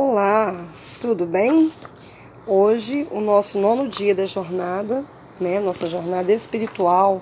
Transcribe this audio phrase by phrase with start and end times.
[0.00, 0.54] Olá,
[1.00, 1.72] tudo bem?
[2.46, 5.04] Hoje, o nosso nono dia da jornada,
[5.40, 7.20] né, nossa jornada espiritual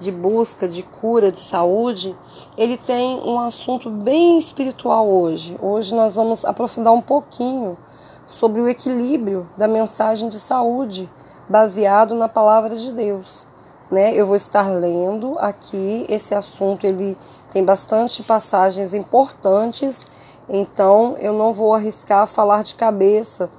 [0.00, 2.16] de busca de cura, de saúde,
[2.56, 5.56] ele tem um assunto bem espiritual hoje.
[5.62, 7.78] Hoje nós vamos aprofundar um pouquinho
[8.26, 11.08] sobre o equilíbrio da mensagem de saúde
[11.48, 13.46] baseado na palavra de Deus.
[13.88, 14.12] Né?
[14.12, 17.16] Eu vou estar lendo aqui esse assunto, ele
[17.52, 20.04] tem bastante passagens importantes
[20.48, 23.50] então eu não vou arriscar falar de cabeça,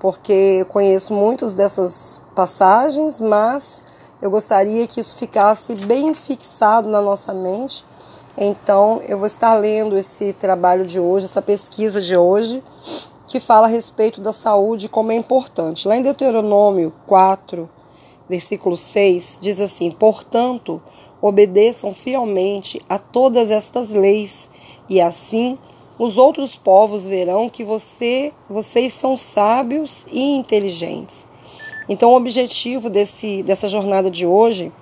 [0.00, 3.82] porque eu conheço muitas dessas passagens, mas
[4.20, 7.84] eu gostaria que isso ficasse bem fixado na nossa mente.
[8.36, 12.62] Então eu vou estar lendo esse trabalho de hoje, essa pesquisa de hoje,
[13.26, 15.86] que fala a respeito da saúde como é importante.
[15.86, 17.70] Lá em Deuteronômio 4,
[18.28, 20.82] versículo 6, diz assim: Portanto,
[21.20, 24.50] obedeçam fielmente a todas estas leis,
[24.88, 25.58] e assim
[25.98, 31.26] os outros povos verão que você, vocês são sábios e inteligentes.
[31.88, 34.72] Então, o objetivo desse, dessa jornada de hoje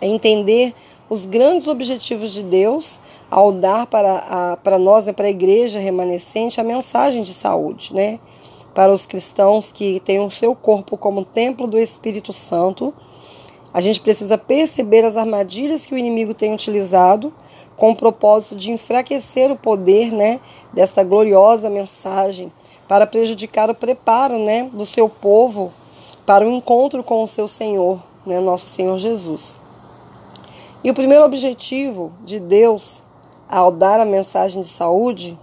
[0.00, 0.74] é entender
[1.08, 5.78] os grandes objetivos de Deus ao dar para, a, para nós, né, para a igreja
[5.78, 8.18] remanescente, a mensagem de saúde, né?
[8.74, 12.92] Para os cristãos que têm o seu corpo como templo do Espírito Santo,
[13.72, 17.32] a gente precisa perceber as armadilhas que o inimigo tem utilizado
[17.76, 20.40] com o propósito de enfraquecer o poder né,
[20.72, 22.52] desta gloriosa mensagem,
[22.86, 25.72] para prejudicar o preparo né, do seu povo
[26.26, 29.58] para o encontro com o seu Senhor, né, nosso Senhor Jesus.
[30.82, 33.02] E o primeiro objetivo de Deus
[33.48, 35.38] ao dar a mensagem de saúde,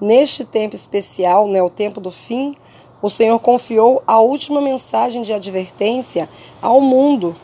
[0.00, 2.54] neste tempo especial, né, o tempo do fim,
[3.02, 6.28] o Senhor confiou a última mensagem de advertência
[6.60, 7.34] ao mundo,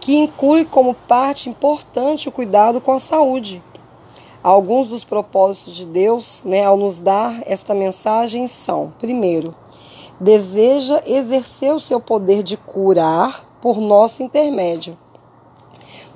[0.00, 3.62] que inclui como parte importante o cuidado com a saúde.
[4.46, 9.52] Alguns dos propósitos de Deus, né, ao nos dar esta mensagem são: primeiro,
[10.20, 14.96] deseja exercer o seu poder de curar por nosso intermédio.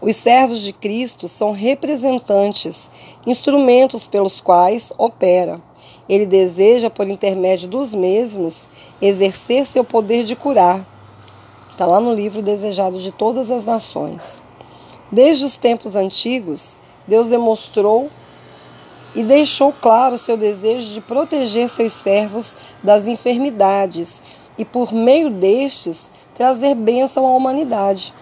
[0.01, 2.89] Os servos de Cristo são representantes,
[3.27, 5.61] instrumentos pelos quais opera.
[6.09, 8.69] Ele deseja, por intermédio dos mesmos,
[9.03, 10.87] exercer seu poder de curar.
[11.73, 14.41] Está lá no livro Desejado de Todas as Nações.
[15.11, 16.79] Desde os tempos antigos,
[17.09, 18.09] Deus demonstrou
[19.15, 24.23] e deixou claro seu desejo de proteger seus servos das enfermidades
[24.57, 28.13] e, por meio destes, trazer bênção à humanidade.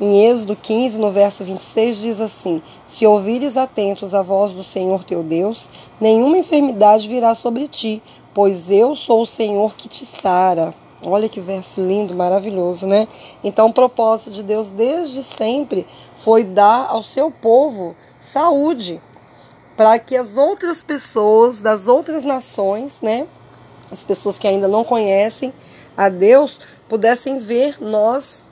[0.00, 5.02] Em Êxodo 15, no verso 26, diz assim: Se ouvires atentos à voz do Senhor
[5.02, 5.68] teu Deus,
[6.00, 8.00] nenhuma enfermidade virá sobre ti,
[8.32, 10.72] pois eu sou o Senhor que te sara.
[11.02, 13.06] Olha que verso lindo, maravilhoso, né?
[13.42, 19.00] Então, o propósito de Deus desde sempre foi dar ao seu povo saúde
[19.78, 23.28] para que as outras pessoas das outras nações, né,
[23.92, 25.54] as pessoas que ainda não conhecem
[25.96, 26.58] a Deus,
[26.88, 28.44] pudessem ver nós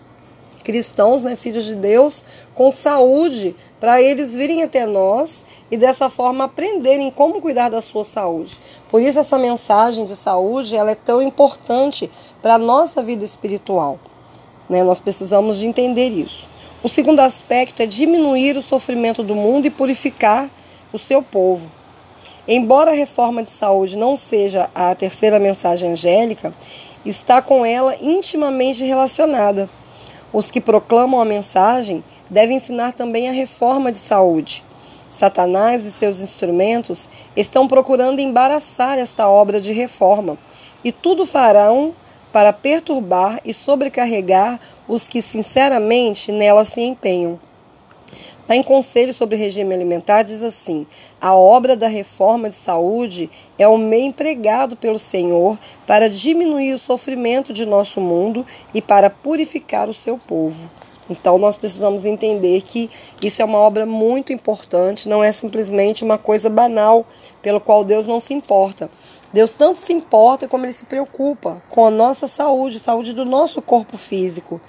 [0.63, 6.45] cristãos, né, filhos de Deus, com saúde, para eles virem até nós e dessa forma
[6.45, 8.61] aprenderem como cuidar da sua saúde.
[8.89, 12.09] Por isso essa mensagem de saúde, ela é tão importante
[12.41, 13.99] para a nossa vida espiritual.
[14.69, 14.85] Né?
[14.85, 16.49] Nós precisamos de entender isso.
[16.85, 20.49] O segundo aspecto é diminuir o sofrimento do mundo e purificar
[20.97, 21.71] o seu povo.
[22.49, 26.53] Embora a reforma de saúde não seja a terceira mensagem angélica,
[27.05, 29.69] está com ela intimamente relacionada.
[30.33, 34.65] Os que proclamam a mensagem devem ensinar também a reforma de saúde.
[35.09, 40.37] Satanás e seus instrumentos estão procurando embaraçar esta obra de reforma,
[40.85, 41.95] e tudo farão
[42.33, 47.41] para perturbar e sobrecarregar os que sinceramente nela se empenham.
[48.49, 50.87] Lá em Conselho sobre Regime Alimentar diz assim:
[51.21, 56.79] a obra da reforma de saúde é o meio empregado pelo Senhor para diminuir o
[56.79, 60.71] sofrimento de nosso mundo e para purificar o seu povo.
[61.09, 62.91] Então nós precisamos entender que
[63.23, 67.07] isso é uma obra muito importante, não é simplesmente uma coisa banal
[67.41, 68.91] pelo qual Deus não se importa.
[69.33, 73.61] Deus tanto se importa como ele se preocupa com a nossa saúde, saúde do nosso
[73.61, 74.61] corpo físico,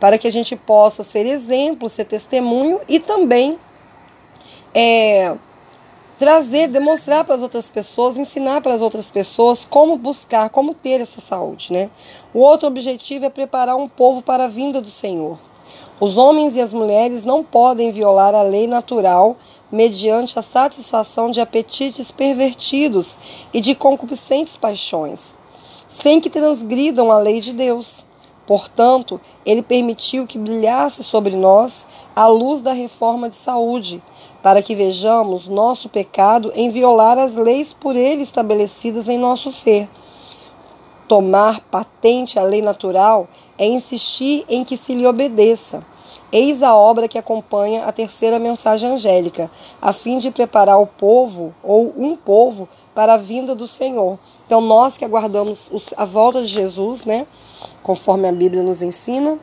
[0.00, 3.58] para que a gente possa ser exemplo, ser testemunho e também
[4.74, 5.36] é,
[6.18, 11.00] trazer, demonstrar para as outras pessoas, ensinar para as outras pessoas como buscar, como ter
[11.00, 11.90] essa saúde, né?
[12.32, 15.38] O outro objetivo é preparar um povo para a vinda do Senhor.
[15.98, 19.34] Os homens e as mulheres não podem violar a lei natural
[19.72, 23.18] mediante a satisfação de apetites pervertidos
[23.50, 25.34] e de concupiscentes paixões,
[25.88, 28.04] sem que transgridam a lei de Deus.
[28.46, 34.02] Portanto, ele permitiu que brilhasse sobre nós a luz da reforma de saúde,
[34.42, 39.88] para que vejamos nosso pecado em violar as leis por ele estabelecidas em nosso ser.
[41.08, 45.84] tomar patente à lei natural é insistir em que se lhe obedeça.
[46.32, 49.50] Eis a obra que acompanha a terceira mensagem angélica,
[49.80, 54.18] a fim de preparar o povo, ou um povo, para a vinda do Senhor.
[54.44, 57.26] Então, nós que aguardamos a volta de Jesus, né,
[57.82, 59.38] conforme a Bíblia nos ensina,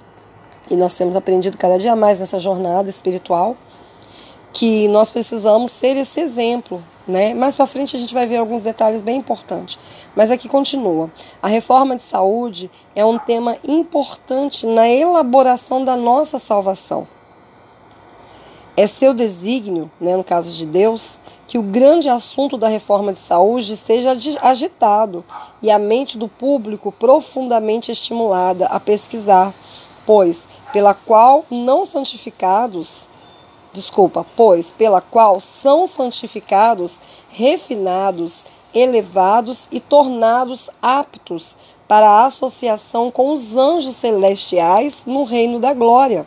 [0.69, 3.55] e nós temos aprendido cada dia mais nessa jornada espiritual,
[4.51, 7.33] que nós precisamos ser esse exemplo, né?
[7.33, 9.77] Mais para frente a gente vai ver alguns detalhes bem importantes.
[10.15, 11.11] Mas aqui continua.
[11.41, 17.07] A reforma de saúde é um tema importante na elaboração da nossa salvação.
[18.75, 23.19] É seu desígnio, né, no caso de Deus, que o grande assunto da reforma de
[23.19, 25.23] saúde seja agitado
[25.61, 29.53] e a mente do público profundamente estimulada a pesquisar,
[30.07, 33.07] pois pela qual não santificados
[33.73, 41.55] desculpa, pois pela qual são santificados, refinados, elevados e tornados aptos
[41.87, 46.25] para a associação com os anjos celestiais no reino da glória.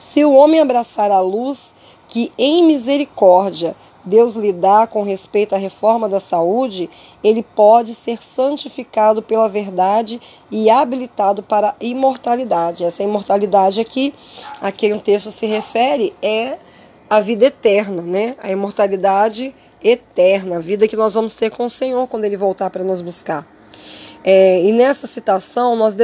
[0.00, 1.72] Se o homem abraçar a luz
[2.06, 6.90] que em misericórdia Deus dá com respeito à reforma da saúde,
[7.22, 10.20] ele pode ser santificado pela verdade
[10.50, 12.84] e habilitado para a imortalidade.
[12.84, 14.14] Essa imortalidade aqui,
[14.60, 16.58] a que um texto se refere, é
[17.08, 18.36] a vida eterna, né?
[18.42, 22.70] A imortalidade eterna, a vida que nós vamos ter com o Senhor quando ele voltar
[22.70, 23.46] para nos buscar.
[24.26, 25.94] É, e nessa citação, nós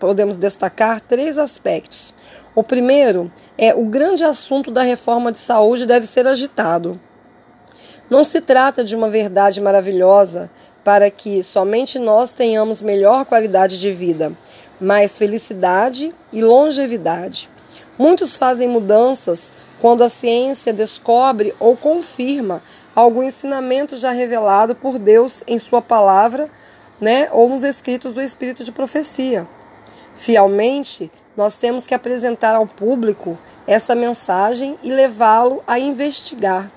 [0.00, 2.12] podemos destacar três aspectos.
[2.52, 7.00] O primeiro é o grande assunto da reforma de saúde deve ser agitado.
[8.10, 10.50] Não se trata de uma verdade maravilhosa
[10.84, 14.30] para que somente nós tenhamos melhor qualidade de vida,
[14.78, 17.48] mas felicidade e longevidade.
[17.98, 22.62] Muitos fazem mudanças quando a ciência descobre ou confirma
[22.94, 26.50] algum ensinamento já revelado por Deus em Sua palavra,
[27.00, 29.48] né, ou nos escritos do Espírito de profecia.
[30.14, 36.70] Fielmente, nós temos que apresentar ao público essa mensagem e levá-lo a investigar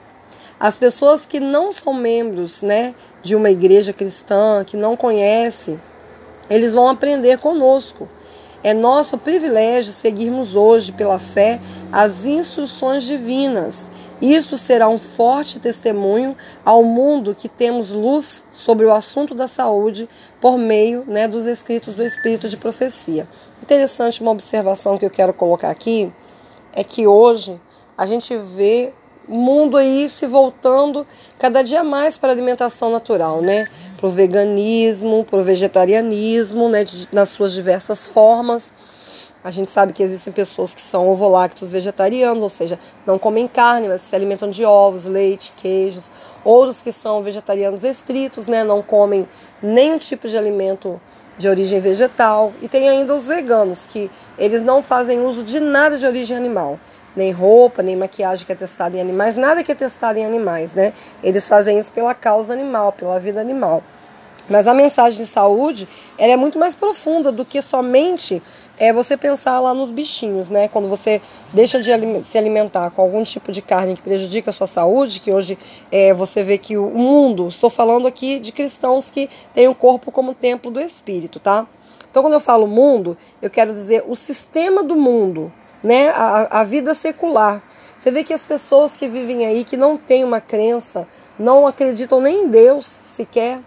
[0.59, 5.80] as pessoas que não são membros né, de uma igreja cristã, que não conhecem,
[6.50, 8.09] eles vão aprender conosco.
[8.63, 11.59] É nosso privilégio seguirmos hoje, pela fé,
[11.92, 13.88] as instruções divinas.
[14.19, 20.09] Isto será um forte testemunho ao mundo que temos luz sobre o assunto da saúde
[20.42, 23.27] por meio né, dos escritos do Espírito de Profecia.
[23.62, 26.12] Interessante uma observação que eu quero colocar aqui
[26.74, 27.62] é que hoje
[27.95, 28.92] a gente vê
[29.28, 31.06] mundo aí se voltando
[31.38, 33.66] cada dia mais para a alimentação natural, né?
[33.98, 36.86] Para o veganismo, para o vegetarianismo, né?
[37.12, 38.72] Nas suas diversas formas.
[39.44, 43.88] A gente sabe que existem pessoas que são ovolactos vegetarianos, ou seja, não comem carne,
[43.88, 46.12] mas se alimentam de ovos, leite, queijos.
[46.44, 48.64] Outros que são vegetarianos estritos, né?
[48.64, 49.28] Não comem
[49.62, 51.00] nenhum tipo de alimento
[51.38, 52.52] de origem vegetal.
[52.62, 56.80] E tem ainda os veganos, que eles não fazem uso de nada de origem animal
[57.18, 60.74] nem roupa, nem maquiagem que é testada em animais, nada que é testado em animais,
[60.74, 60.94] né?
[61.24, 63.84] Eles fazem isso pela causa animal, pela vida animal.
[64.50, 65.88] Mas a mensagem de saúde
[66.18, 68.42] ela é muito mais profunda do que somente
[68.80, 70.68] é você pensar lá nos bichinhos, né?
[70.68, 71.22] Quando você
[71.52, 75.31] deixa de se alimentar com algum tipo de carne que prejudica a sua saúde, que
[75.31, 75.58] hoje
[75.92, 80.12] é, você vê que o mundo, estou falando aqui de cristãos que têm o corpo
[80.12, 81.68] como templo do espírito, tá?
[82.09, 85.52] Então, quando eu falo mundo, eu quero dizer o sistema do mundo,
[85.84, 87.62] né, a, a vida secular.
[87.98, 91.07] Você vê que as pessoas que vivem aí, que não têm uma crença,
[91.38, 93.60] não acreditam nem em Deus sequer,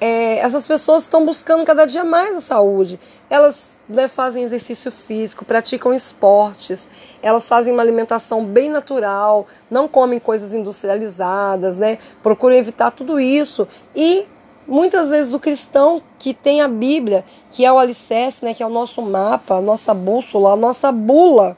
[0.00, 3.00] é, essas pessoas estão buscando cada dia mais a saúde.
[3.28, 6.88] Elas né, fazem exercício físico, praticam esportes,
[7.22, 13.68] elas fazem uma alimentação bem natural, não comem coisas industrializadas, né, procuram evitar tudo isso
[13.94, 14.26] e
[14.66, 18.66] Muitas vezes o cristão que tem a Bíblia, que é o alicerce, né, que é
[18.66, 21.56] o nosso mapa, a nossa bússola, a nossa bula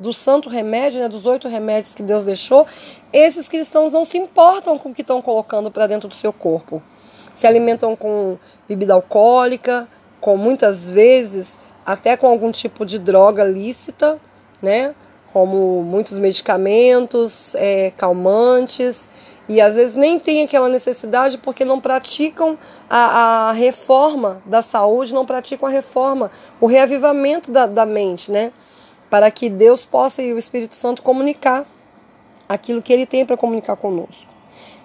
[0.00, 2.66] do santo remédio, né, dos oito remédios que Deus deixou,
[3.12, 6.82] esses cristãos não se importam com o que estão colocando para dentro do seu corpo.
[7.34, 9.86] Se alimentam com bebida alcoólica,
[10.20, 14.18] com muitas vezes até com algum tipo de droga lícita,
[14.62, 14.94] né,
[15.32, 19.06] como muitos medicamentos, é, calmantes
[19.48, 25.14] e às vezes nem tem aquela necessidade porque não praticam a, a reforma da saúde,
[25.14, 28.52] não praticam a reforma, o reavivamento da, da mente, né?
[29.08, 31.64] Para que Deus possa e o Espírito Santo comunicar
[32.46, 34.26] aquilo que ele tem para comunicar conosco.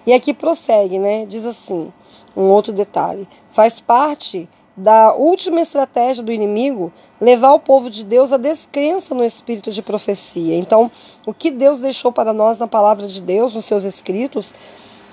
[0.06, 1.26] E aqui prossegue, né?
[1.26, 1.92] Diz assim:
[2.34, 3.28] um outro detalhe.
[3.50, 9.24] Faz parte da última estratégia do inimigo levar o povo de Deus à descrença no
[9.24, 10.56] espírito de profecia.
[10.56, 10.90] Então,
[11.24, 14.52] o que Deus deixou para nós na palavra de Deus, nos seus escritos,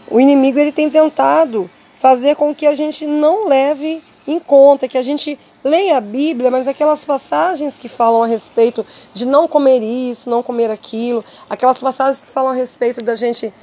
[0.09, 4.97] o inimigo ele tem tentado fazer com que a gente não leve em conta, que
[4.97, 9.81] a gente leia a Bíblia, mas aquelas passagens que falam a respeito de não comer
[9.81, 13.53] isso, não comer aquilo, aquelas passagens que falam a respeito da gente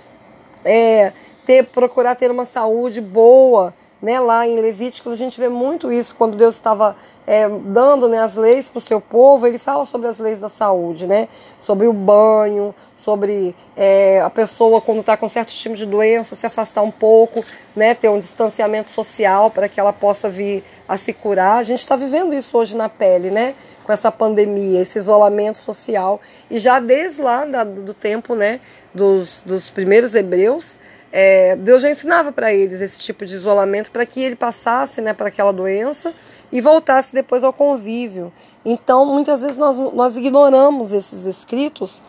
[0.65, 1.13] é,
[1.45, 6.15] ter, procurar ter uma saúde boa, né, lá em Levíticos a gente vê muito isso
[6.15, 10.09] quando Deus estava é, dando né, as leis para o seu povo, ele fala sobre
[10.09, 11.29] as leis da saúde, né,
[11.59, 16.47] sobre o banho, sobre é, a pessoa quando está com certo tipo de doença se
[16.47, 21.13] afastar um pouco, né, ter um distanciamento social para que ela possa vir a se
[21.13, 21.59] curar.
[21.59, 26.21] A gente está vivendo isso hoje na pele, né, com essa pandemia, esse isolamento social
[26.51, 28.61] e já desde lá da, do tempo, né,
[28.95, 30.79] dos, dos primeiros hebreus
[31.11, 35.15] é, Deus já ensinava para eles esse tipo de isolamento para que ele passasse né,
[35.15, 36.15] para aquela doença
[36.53, 38.33] e voltasse depois ao convívio.
[38.65, 42.03] Então, muitas vezes nós, nós ignoramos esses escritos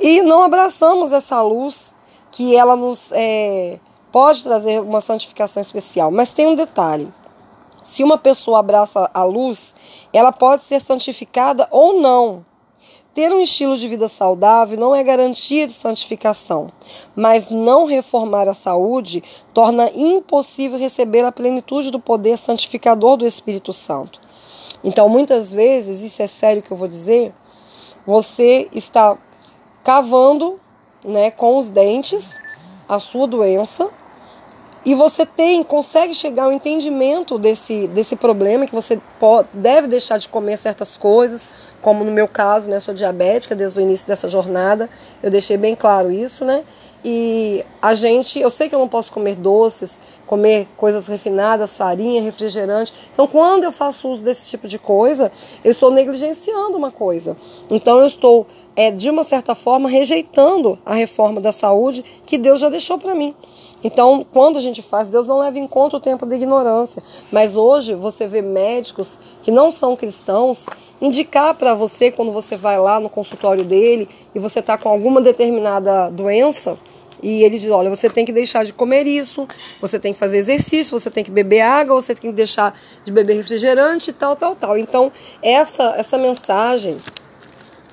[0.00, 1.92] e não abraçamos essa luz
[2.30, 3.80] que ela nos é,
[4.12, 6.10] pode trazer uma santificação especial.
[6.10, 7.12] Mas tem um detalhe:
[7.82, 9.74] se uma pessoa abraça a luz,
[10.12, 12.46] ela pode ser santificada ou não.
[13.14, 16.70] Ter um estilo de vida saudável não é garantia de santificação,
[17.16, 19.22] mas não reformar a saúde
[19.52, 24.20] torna impossível receber a plenitude do poder santificador do Espírito Santo.
[24.84, 27.34] Então, muitas vezes, isso é sério que eu vou dizer,
[28.06, 29.18] você está
[29.82, 30.60] cavando
[31.04, 32.38] né, com os dentes
[32.88, 33.90] a sua doença
[34.84, 40.18] e você tem, consegue chegar ao entendimento desse, desse problema, que você pode, deve deixar
[40.18, 41.48] de comer certas coisas,
[41.80, 44.88] como no meu caso, né, sou diabética desde o início dessa jornada,
[45.22, 46.64] eu deixei bem claro isso, né?
[47.04, 52.20] E a gente, eu sei que eu não posso comer doces, comer coisas refinadas, farinha,
[52.20, 52.92] refrigerante.
[53.12, 55.30] Então, quando eu faço uso desse tipo de coisa,
[55.64, 57.36] eu estou negligenciando uma coisa.
[57.70, 58.46] Então, eu estou,
[58.78, 63.12] é, de uma certa forma, rejeitando a reforma da saúde que Deus já deixou para
[63.12, 63.34] mim.
[63.82, 67.02] Então, quando a gente faz, Deus não leva em conta o tempo da ignorância.
[67.32, 70.64] Mas hoje você vê médicos que não são cristãos
[71.02, 75.20] indicar para você, quando você vai lá no consultório dele e você está com alguma
[75.20, 76.78] determinada doença,
[77.20, 79.44] e ele diz: olha, você tem que deixar de comer isso,
[79.80, 83.10] você tem que fazer exercício, você tem que beber água, você tem que deixar de
[83.10, 84.78] beber refrigerante, tal, tal, tal.
[84.78, 85.10] Então,
[85.42, 86.96] essa, essa mensagem,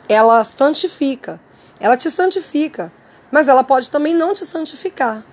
[0.08, 1.40] ela santifica,
[1.80, 2.92] ela te santifica,
[3.32, 5.24] mas ela pode também não te santificar.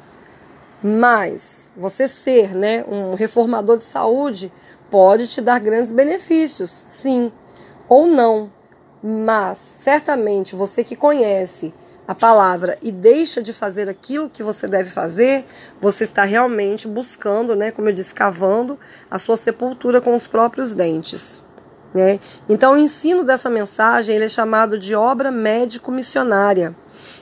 [0.83, 4.53] Mas você ser né, um reformador de saúde
[4.91, 7.33] pode te dar grandes benefícios, sim,
[7.89, 8.51] ou não.
[9.03, 11.73] Mas certamente você que conhece
[12.07, 15.45] a palavra e deixa de fazer aquilo que você deve fazer,
[15.81, 18.79] você está realmente buscando, né, como eu disse, cavando
[19.11, 21.42] a sua sepultura com os próprios dentes.
[21.95, 22.19] Né?
[22.49, 26.75] Então, o ensino dessa mensagem ele é chamado de obra médico-missionária.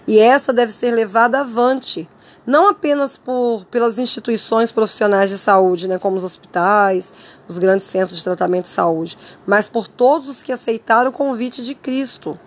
[0.06, 2.08] E essa deve ser levada avante
[2.46, 7.12] não apenas por, pelas instituições profissionais de saúde, né, como os hospitais,
[7.46, 11.62] os grandes centros de tratamento de saúde, mas por todos os que aceitaram o convite
[11.62, 12.38] de Cristo.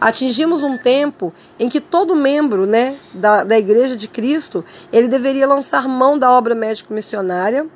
[0.00, 5.46] Atingimos um tempo em que todo membro né, da, da Igreja de Cristo ele deveria
[5.46, 7.66] lançar mão da obra médico-missionária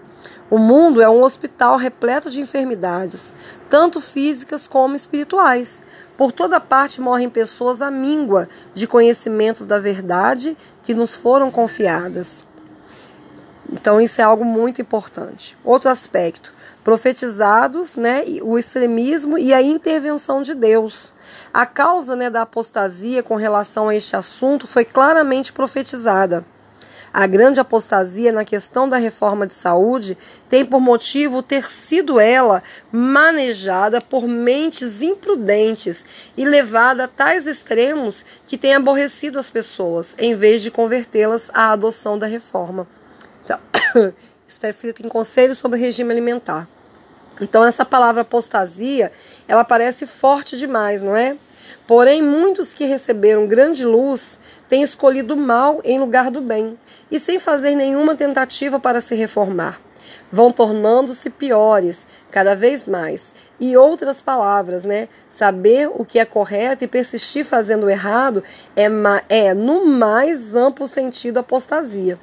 [0.48, 3.32] o mundo é um hospital repleto de enfermidades,
[3.68, 5.82] tanto físicas como espirituais.
[6.16, 12.46] Por toda parte morrem pessoas à míngua de conhecimentos da verdade que nos foram confiadas.
[13.72, 15.56] Então, isso é algo muito importante.
[15.64, 16.52] Outro aspecto:
[16.84, 21.12] profetizados, né, o extremismo e a intervenção de Deus.
[21.52, 26.44] A causa né, da apostasia com relação a este assunto foi claramente profetizada.
[27.18, 30.18] A grande apostasia na questão da reforma de saúde
[30.50, 36.04] tem por motivo ter sido ela manejada por mentes imprudentes
[36.36, 41.72] e levada a tais extremos que tem aborrecido as pessoas, em vez de convertê-las à
[41.72, 42.86] adoção da reforma.
[43.42, 43.58] Então,
[44.46, 46.68] isso está escrito em Conselho sobre Regime Alimentar.
[47.40, 49.10] Então essa palavra apostasia,
[49.48, 51.34] ela parece forte demais, não é?
[51.86, 54.38] Porém, muitos que receberam grande luz
[54.68, 56.76] têm escolhido o mal em lugar do bem,
[57.10, 59.80] e sem fazer nenhuma tentativa para se reformar.
[60.30, 63.32] Vão tornando-se piores cada vez mais.
[63.58, 65.08] E outras palavras, né?
[65.30, 68.42] Saber o que é correto e persistir fazendo o errado
[68.74, 68.86] é,
[69.28, 72.18] é no mais amplo sentido, apostasia.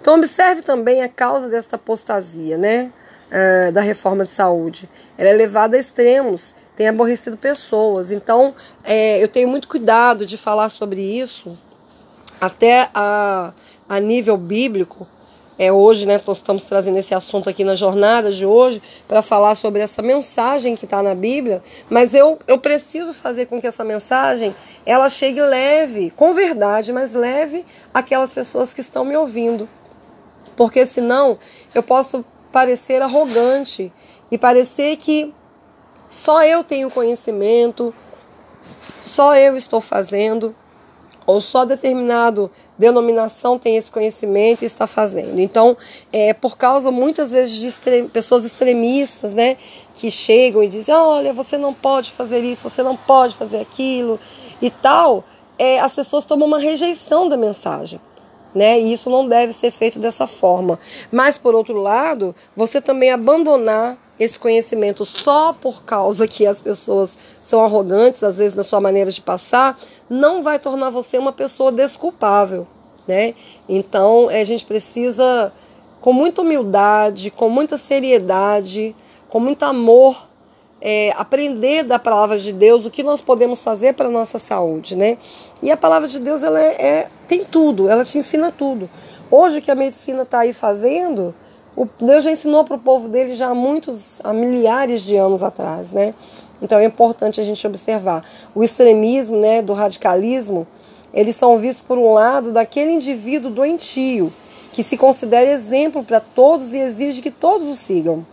[0.00, 2.90] Então, observe também a causa desta apostasia, né?
[3.28, 4.88] Uh, da reforma de saúde.
[5.18, 8.12] Ela é levada a extremos tem aborrecido pessoas.
[8.12, 8.54] Então,
[8.84, 11.58] é, eu tenho muito cuidado de falar sobre isso,
[12.40, 13.52] até a,
[13.88, 15.04] a nível bíblico.
[15.58, 19.56] É, hoje, né, nós estamos trazendo esse assunto aqui na jornada de hoje para falar
[19.56, 23.82] sobre essa mensagem que está na Bíblia, mas eu, eu preciso fazer com que essa
[23.82, 24.54] mensagem
[24.86, 29.68] ela chegue leve, com verdade, mas leve aquelas pessoas que estão me ouvindo,
[30.54, 31.36] porque senão
[31.74, 33.92] eu posso parecer arrogante
[34.30, 35.34] e parecer que
[36.08, 37.94] só eu tenho conhecimento,
[39.04, 40.54] só eu estou fazendo,
[41.26, 45.38] ou só determinado denominação tem esse conhecimento e está fazendo.
[45.38, 45.76] Então,
[46.10, 49.58] é por causa muitas vezes de extrem, pessoas extremistas, né,
[49.92, 54.18] que chegam e dizem: olha, você não pode fazer isso, você não pode fazer aquilo
[54.62, 55.22] e tal,
[55.58, 58.00] é, as pessoas tomam uma rejeição da mensagem
[58.54, 58.80] né?
[58.80, 60.78] E isso não deve ser feito dessa forma.
[61.12, 67.16] Mas por outro lado, você também abandonar esse conhecimento só por causa que as pessoas
[67.42, 71.70] são arrogantes, às vezes na sua maneira de passar, não vai tornar você uma pessoa
[71.70, 72.66] desculpável,
[73.06, 73.34] né?
[73.68, 75.52] Então, a gente precisa
[76.00, 78.94] com muita humildade, com muita seriedade,
[79.28, 80.28] com muito amor
[80.80, 84.94] é, aprender da palavra de Deus o que nós podemos fazer para a nossa saúde,
[84.94, 85.18] né?
[85.62, 88.88] E a palavra de Deus ela é, é tem tudo, ela te ensina tudo.
[89.30, 91.34] Hoje que a medicina está aí fazendo,
[91.78, 95.44] o Deus já ensinou para o povo dele já há muitos, há milhares de anos
[95.44, 96.12] atrás, né?
[96.60, 100.66] Então é importante a gente observar o extremismo, né, do radicalismo.
[101.14, 104.32] Eles são vistos por um lado daquele indivíduo doentio
[104.72, 108.26] que se considera exemplo para todos e exige que todos o sigam.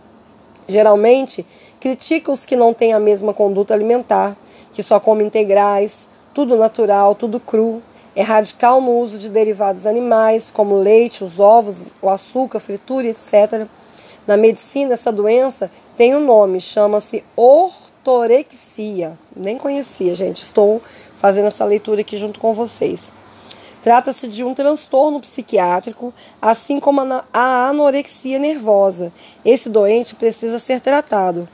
[0.66, 1.46] Geralmente
[1.78, 4.36] critica os que não têm a mesma conduta alimentar,
[4.72, 7.80] que só comem integrais, tudo natural, tudo cru.
[8.16, 13.66] É radical no uso de derivados animais, como leite, os ovos, o açúcar, fritura, etc.
[14.26, 19.18] Na medicina, essa doença tem um nome, chama-se ortorexia.
[19.36, 20.42] Nem conhecia, gente.
[20.42, 20.80] Estou
[21.16, 23.12] fazendo essa leitura aqui junto com vocês.
[23.82, 29.12] Trata-se de um transtorno psiquiátrico, assim como a anorexia nervosa.
[29.44, 31.46] Esse doente precisa ser tratado.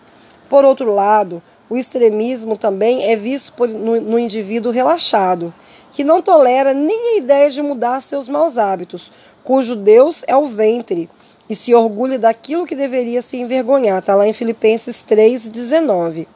[0.49, 5.53] Por outro lado, o extremismo também é visto por, no, no indivíduo relaxado,
[5.93, 9.13] que não tolera nem a ideia de mudar seus maus hábitos,
[9.45, 11.09] cujo Deus é o ventre
[11.49, 13.99] e se orgulha daquilo que deveria se envergonhar.
[13.99, 16.27] Está lá em Filipenses 3,19.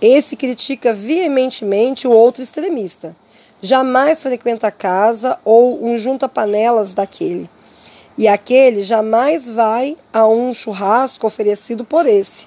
[0.00, 3.16] Esse critica veementemente o outro extremista.
[3.60, 7.48] Jamais frequenta a casa ou um junta-panelas daquele.
[8.16, 12.44] E aquele jamais vai a um churrasco oferecido por esse.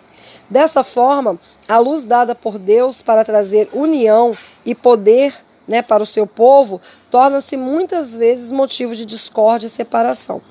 [0.50, 4.32] Dessa forma, a luz dada por Deus para trazer união
[4.66, 5.34] e poder
[5.68, 6.80] né, para o seu povo
[7.12, 10.42] torna-se muitas vezes motivo de discórdia e separação.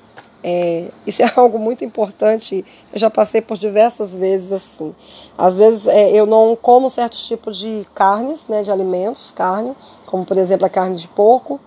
[0.43, 2.63] É, isso é algo muito importante.
[2.93, 4.95] Eu já passei por diversas vezes assim.
[5.37, 9.75] Às vezes é, eu não como certos tipos de carnes, né, de alimentos, carne,
[10.05, 11.59] como por exemplo a carne de porco,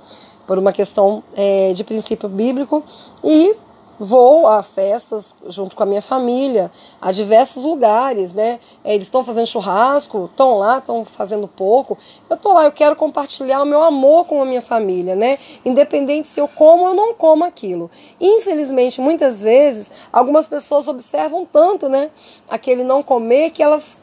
[0.47, 2.83] por uma questão é, de princípio bíblico,
[3.23, 3.55] e
[4.03, 6.71] vou a festas junto com a minha família,
[7.03, 8.59] a diversos lugares, né?
[8.83, 11.99] É, eles estão fazendo churrasco, estão lá, estão fazendo pouco.
[12.29, 15.39] Eu estou lá, eu quero compartilhar o meu amor com a minha família, né?
[15.67, 17.91] Independente se eu como ou não como aquilo.
[18.19, 22.11] Infelizmente, muitas vezes, algumas pessoas observam tanto, né?
[22.49, 24.01] Aquele não comer que elas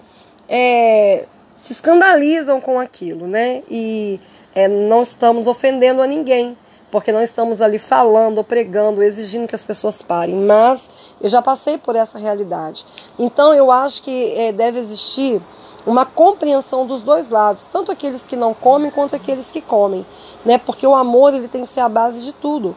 [0.47, 3.63] é, se escandalizam com aquilo, né?
[3.67, 4.21] E
[4.53, 6.55] é, não estamos ofendendo a ninguém
[6.91, 11.77] porque não estamos ali falando, pregando, exigindo que as pessoas parem, mas eu já passei
[11.77, 12.85] por essa realidade.
[13.19, 15.41] Então eu acho que é, deve existir
[15.85, 20.05] uma compreensão dos dois lados, tanto aqueles que não comem quanto aqueles que comem,
[20.45, 20.57] né?
[20.57, 22.75] Porque o amor ele tem que ser a base de tudo.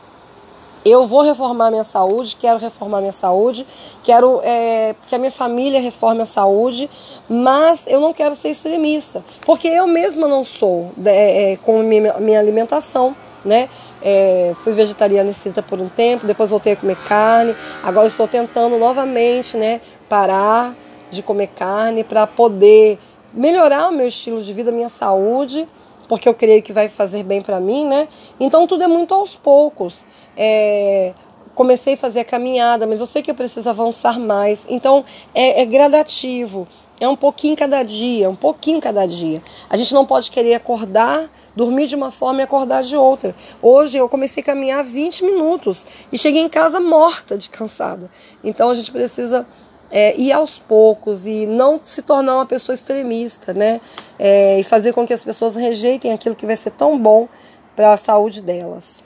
[0.85, 3.67] Eu vou reformar minha saúde, quero reformar minha saúde,
[4.03, 6.89] quero é, que a minha família reforme a saúde,
[7.29, 12.39] mas eu não quero ser extremista, porque eu mesma não sou é, com minha, minha
[12.39, 13.69] alimentação, né?
[14.03, 17.55] É, fui vegetariana e por um tempo, depois voltei a comer carne.
[17.83, 20.75] Agora estou tentando novamente, né, parar
[21.11, 22.99] de comer carne para poder
[23.33, 25.69] melhorar o meu estilo de vida, minha saúde,
[26.09, 28.09] porque eu creio que vai fazer bem para mim, né?
[28.39, 29.99] Então tudo é muito aos poucos.
[30.37, 31.13] É,
[31.55, 34.65] comecei a fazer a caminhada, mas eu sei que eu preciso avançar mais.
[34.69, 36.67] Então é, é gradativo.
[37.01, 39.43] É um pouquinho cada dia, um pouquinho cada dia.
[39.71, 43.35] A gente não pode querer acordar, dormir de uma forma e acordar de outra.
[43.63, 48.11] Hoje eu comecei a caminhar 20 minutos e cheguei em casa morta de cansada.
[48.45, 49.47] Então a gente precisa
[49.91, 53.81] é, ir aos poucos e não se tornar uma pessoa extremista, né?
[54.19, 57.27] É, e fazer com que as pessoas rejeitem aquilo que vai ser tão bom
[57.75, 59.03] para a saúde delas.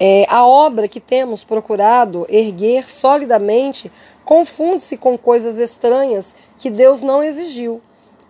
[0.00, 3.90] É, a obra que temos procurado erguer solidamente
[4.24, 7.80] confunde-se com coisas estranhas que Deus não exigiu.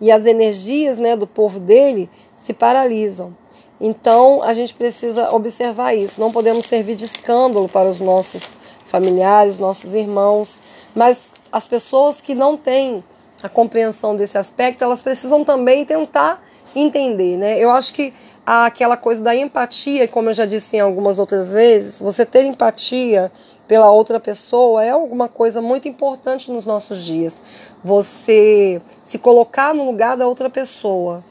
[0.01, 3.35] E as energias né, do povo dele se paralisam.
[3.79, 6.19] Então a gente precisa observar isso.
[6.19, 10.57] Não podemos servir de escândalo para os nossos familiares, nossos irmãos,
[10.95, 13.03] mas as pessoas que não têm
[13.41, 16.43] a compreensão desse aspecto, elas precisam também tentar
[16.75, 17.57] entender, né?
[17.57, 18.13] Eu acho que
[18.51, 23.31] aquela coisa da empatia, como eu já disse em algumas outras vezes, você ter empatia
[23.67, 27.39] pela outra pessoa é alguma coisa muito importante nos nossos dias.
[27.83, 31.23] Você se colocar no lugar da outra pessoa.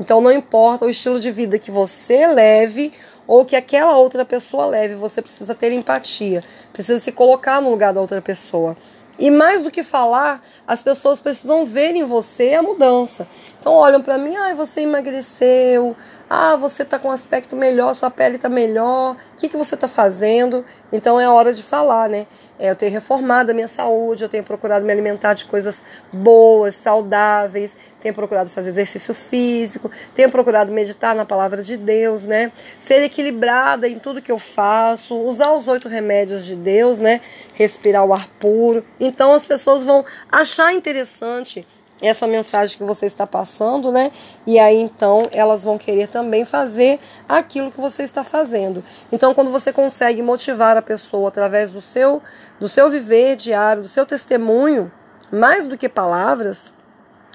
[0.00, 2.90] Então não importa o estilo de vida que você leve
[3.26, 6.40] ou que aquela outra pessoa leve, você precisa ter empatia,
[6.72, 8.74] precisa se colocar no lugar da outra pessoa.
[9.18, 13.26] E mais do que falar, as pessoas precisam ver em você a mudança.
[13.58, 15.94] Então olham para mim, ah, você emagreceu,
[16.28, 19.74] ah, você está com um aspecto melhor, sua pele está melhor, o que, que você
[19.74, 20.64] está fazendo?
[20.90, 22.26] Então é hora de falar, né?
[22.58, 26.74] É, eu tenho reformado a minha saúde, eu tenho procurado me alimentar de coisas boas,
[26.74, 32.50] saudáveis, tenho procurado fazer exercício físico, tenho procurado meditar na palavra de Deus, né?
[32.78, 37.20] Ser equilibrada em tudo que eu faço, usar os oito remédios de Deus, né?
[37.54, 38.84] Respirar o ar puro.
[38.98, 41.66] Então as pessoas vão achar interessante
[42.00, 44.10] essa mensagem que você está passando, né?
[44.44, 48.82] E aí então elas vão querer também fazer aquilo que você está fazendo.
[49.12, 52.20] Então, quando você consegue motivar a pessoa através do seu
[52.58, 54.90] do seu viver diário, do seu testemunho,
[55.30, 56.74] mais do que palavras,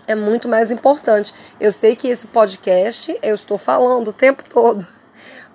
[0.07, 1.33] é muito mais importante.
[1.59, 4.87] Eu sei que esse podcast eu estou falando o tempo todo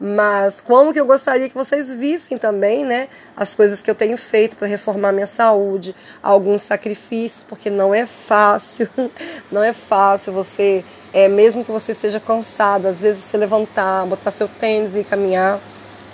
[0.04, 4.18] mas como que eu gostaria que vocês vissem também, né, as coisas que eu tenho
[4.18, 8.88] feito para reformar minha saúde, alguns sacrifícios, porque não é fácil,
[9.48, 14.32] não é fácil você, é, mesmo que você esteja cansado, às vezes você levantar, botar
[14.32, 15.60] seu tênis e caminhar.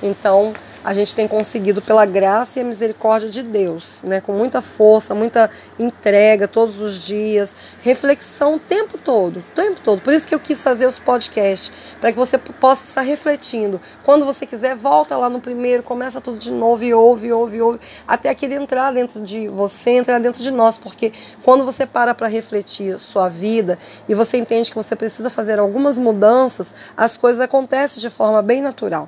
[0.03, 0.53] Então,
[0.89, 4.23] a gente tem conseguido pela graça e a misericórdia de Deus, né?
[4.23, 10.01] Com muita força, muita entrega todos os dias, reflexão o tempo todo, o tempo todo.
[10.01, 11.71] Por isso que eu quis fazer os podcasts,
[12.01, 13.79] para que você possa estar refletindo.
[14.03, 17.81] Quando você quiser, volta lá no primeiro, começa tudo de novo e ouve, ouve, ouve,
[18.07, 21.13] até aquele entrar dentro de você, entrar dentro de nós, porque
[21.45, 25.99] quando você para para refletir sua vida e você entende que você precisa fazer algumas
[25.99, 29.07] mudanças, as coisas acontecem de forma bem natural.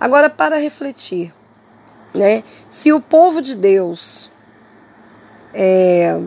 [0.00, 1.32] Agora, para refletir,
[2.14, 2.42] né?
[2.70, 4.30] Se o povo de Deus
[5.54, 6.18] é,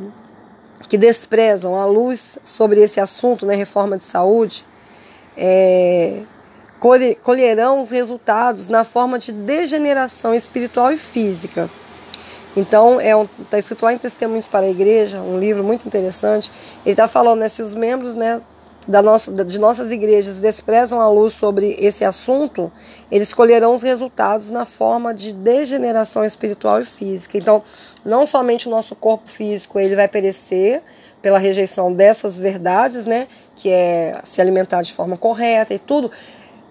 [0.88, 4.66] que desprezam a luz sobre esse assunto, né, reforma de saúde,
[5.38, 6.22] é,
[7.24, 11.70] colherão os resultados na forma de degeneração espiritual e física.
[12.56, 16.52] Então, é um, tá escrito lá em Testemunhos para a Igreja, um livro muito interessante.
[16.86, 18.42] Ele está falando, né, se os membros, né,
[18.88, 22.72] da nossa, de nossas igrejas desprezam a luz sobre esse assunto,
[23.12, 27.38] eles colherão os resultados na forma de degeneração espiritual e física.
[27.38, 27.64] Então,
[28.04, 30.84] não somente o nosso corpo físico ele vai perecer
[31.22, 36.12] pela rejeição dessas verdades, né, que é se alimentar de forma correta e tudo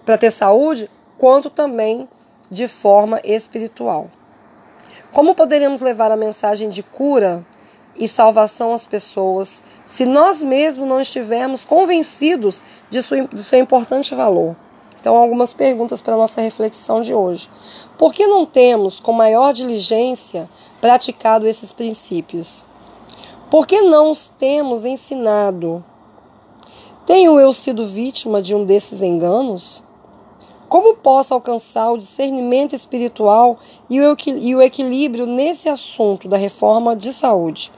[0.05, 2.07] para ter saúde, quanto também
[2.49, 4.09] de forma espiritual.
[5.11, 7.45] Como poderíamos levar a mensagem de cura
[7.97, 14.13] e salvação às pessoas se nós mesmos não estivermos convencidos de, sua, de seu importante
[14.15, 14.55] valor.
[14.99, 17.47] Então, algumas perguntas para a nossa reflexão de hoje.
[17.97, 20.49] Por que não temos, com maior diligência,
[20.81, 22.65] praticado esses princípios?
[23.51, 25.85] Por que não os temos ensinado?
[27.05, 29.83] Tenho eu sido vítima de um desses enganos?
[30.67, 37.71] Como posso alcançar o discernimento espiritual e o equilíbrio nesse assunto da reforma de saúde?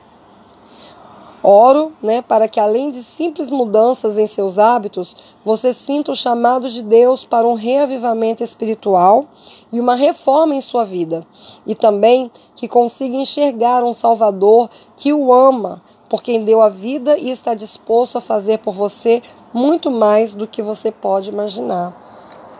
[1.49, 6.67] Oro, né, para que além de simples mudanças em seus hábitos, você sinta o chamado
[6.67, 9.23] de Deus para um reavivamento espiritual
[9.71, 11.25] e uma reforma em sua vida,
[11.65, 17.17] e também que consiga enxergar um Salvador que o ama, por quem deu a vida
[17.17, 21.95] e está disposto a fazer por você muito mais do que você pode imaginar.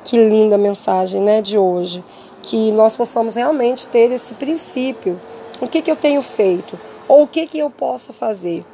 [0.06, 2.02] Que linda mensagem, né, de hoje,
[2.42, 5.20] que nós possamos realmente ter esse princípio.
[5.60, 6.80] O que que eu tenho feito?
[7.06, 8.66] Ou o que, que eu posso fazer?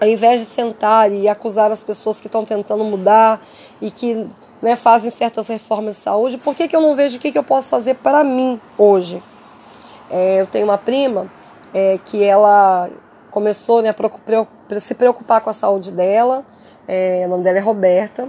[0.00, 3.40] Ao invés de sentar e acusar as pessoas que estão tentando mudar
[3.80, 4.26] e que
[4.62, 7.38] né, fazem certas reformas de saúde, por que, que eu não vejo o que, que
[7.38, 9.22] eu posso fazer para mim hoje?
[10.10, 11.30] É, eu tenho uma prima
[11.74, 12.88] é, que ela
[13.30, 16.44] começou né, a se preocupar com a saúde dela,
[16.88, 18.28] é, o nome dela é Roberta,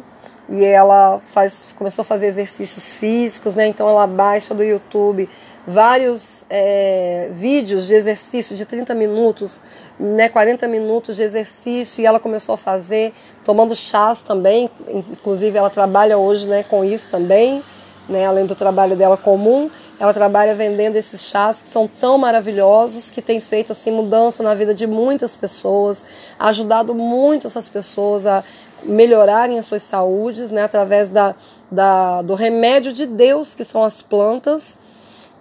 [0.52, 3.68] e ela faz, começou a fazer exercícios físicos, né?
[3.68, 5.30] Então ela baixa do YouTube
[5.66, 9.62] vários é, vídeos de exercício de 30 minutos,
[10.00, 13.14] né, 40 minutos de exercício e ela começou a fazer,
[13.46, 17.64] tomando chás também, inclusive ela trabalha hoje né, com isso também,
[18.10, 23.12] né, além do trabalho dela comum, ela trabalha vendendo esses chás que são tão maravilhosos,
[23.12, 26.04] que tem feito assim mudança na vida de muitas pessoas,
[26.40, 28.44] ajudado muito essas pessoas a
[28.84, 31.36] melhorarem as suas saúdes, né, através da,
[31.70, 34.78] da, do remédio de Deus, que são as plantas,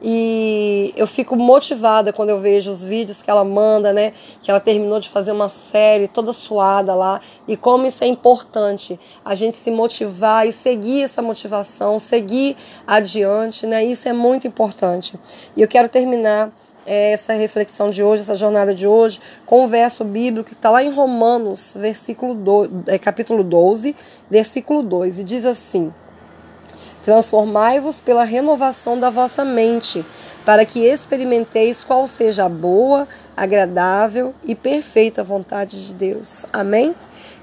[0.02, 4.14] e eu fico motivada quando eu vejo os vídeos que ela manda, né?
[4.42, 8.98] Que ela terminou de fazer uma série toda suada lá e como isso é importante
[9.22, 13.84] a gente se motivar e seguir essa motivação, seguir adiante, né?
[13.84, 15.18] Isso é muito importante.
[15.54, 16.50] E eu quero terminar
[16.86, 20.82] essa reflexão de hoje, essa jornada de hoje, com o verso bíblico que está lá
[20.82, 23.94] em Romanos, versículo do, é, capítulo 12,
[24.30, 25.92] versículo 2, e diz assim:
[27.04, 30.04] Transformai-vos pela renovação da vossa mente,
[30.44, 36.44] para que experimenteis qual seja a boa, agradável e perfeita vontade de Deus.
[36.52, 36.94] Amém?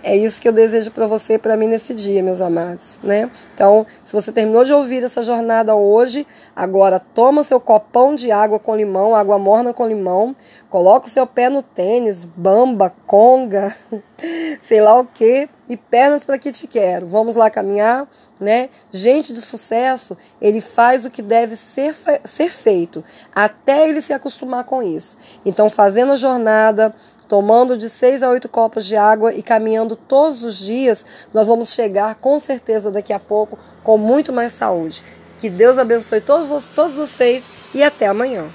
[0.03, 3.29] É isso que eu desejo para você e para mim nesse dia, meus amados, né?
[3.53, 8.59] Então, se você terminou de ouvir essa jornada hoje, agora toma seu copão de água
[8.59, 10.35] com limão, água morna com limão,
[10.69, 13.75] coloca o seu pé no tênis, bamba, conga,
[14.61, 17.07] sei lá o que, e pernas para que te quero.
[17.07, 18.07] Vamos lá caminhar,
[18.39, 18.69] né?
[18.91, 24.63] Gente de sucesso, ele faz o que deve ser, ser feito, até ele se acostumar
[24.63, 25.17] com isso.
[25.45, 26.93] Então, fazendo a jornada,
[27.27, 31.73] tomando de seis a oito copos de água e caminhando todos os dias, nós vamos
[31.73, 35.03] chegar com certeza daqui a pouco com muito mais saúde.
[35.39, 38.49] Que Deus abençoe todos, todos vocês e até amanhã.